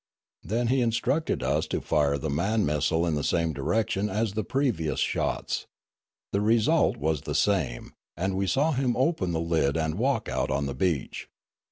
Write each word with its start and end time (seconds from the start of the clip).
Then 0.43 0.69
he 0.69 0.81
instructed 0.81 1.43
us 1.43 1.67
to 1.67 1.79
fire 1.79 2.17
the 2.17 2.27
man 2.31 2.65
missile 2.65 3.05
in 3.05 3.13
the 3.13 3.23
same 3.23 3.53
direction 3.53 4.09
as 4.09 4.33
the 4.33 4.43
previous 4.43 4.99
shots. 4.99 5.67
The 6.31 6.41
result 6.41 6.97
was 6.97 7.21
the 7.21 7.35
same, 7.35 7.93
and 8.17 8.35
we 8.35 8.47
saw 8.47 8.71
him 8.71 8.97
open 8.97 9.31
the 9.31 9.39
lid 9.39 9.77
and 9.77 9.99
walk 9.99 10.27
out 10.27 10.49
on 10.49 10.65
the 10.65 10.73
beach. 10.73 11.29